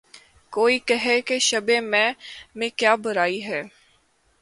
[0.53, 2.05] کوئی کہے کہ‘ شبِ مہ
[2.55, 3.61] میں کیا برائی ہے